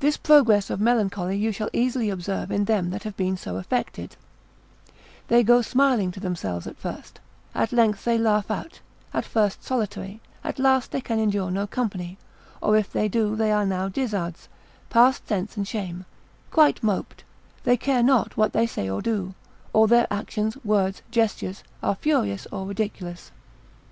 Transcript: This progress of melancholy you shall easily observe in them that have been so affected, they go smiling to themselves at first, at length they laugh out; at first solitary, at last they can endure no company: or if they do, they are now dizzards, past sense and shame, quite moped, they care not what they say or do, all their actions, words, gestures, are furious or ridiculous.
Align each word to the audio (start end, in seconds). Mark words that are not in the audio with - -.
This 0.00 0.16
progress 0.16 0.68
of 0.68 0.80
melancholy 0.80 1.38
you 1.38 1.52
shall 1.52 1.70
easily 1.72 2.10
observe 2.10 2.50
in 2.50 2.64
them 2.64 2.90
that 2.90 3.04
have 3.04 3.16
been 3.16 3.36
so 3.36 3.54
affected, 3.54 4.16
they 5.28 5.44
go 5.44 5.62
smiling 5.62 6.10
to 6.10 6.18
themselves 6.18 6.66
at 6.66 6.76
first, 6.76 7.20
at 7.54 7.70
length 7.70 8.04
they 8.04 8.18
laugh 8.18 8.50
out; 8.50 8.80
at 9.12 9.24
first 9.24 9.62
solitary, 9.62 10.20
at 10.42 10.58
last 10.58 10.90
they 10.90 11.00
can 11.00 11.20
endure 11.20 11.52
no 11.52 11.68
company: 11.68 12.18
or 12.60 12.76
if 12.76 12.92
they 12.92 13.06
do, 13.08 13.36
they 13.36 13.52
are 13.52 13.64
now 13.64 13.88
dizzards, 13.88 14.48
past 14.90 15.28
sense 15.28 15.56
and 15.56 15.68
shame, 15.68 16.04
quite 16.50 16.82
moped, 16.82 17.22
they 17.62 17.76
care 17.76 18.02
not 18.02 18.36
what 18.36 18.54
they 18.54 18.66
say 18.66 18.90
or 18.90 19.00
do, 19.00 19.34
all 19.72 19.86
their 19.86 20.08
actions, 20.10 20.56
words, 20.64 21.00
gestures, 21.12 21.62
are 21.80 21.94
furious 21.94 22.48
or 22.50 22.66
ridiculous. 22.66 23.30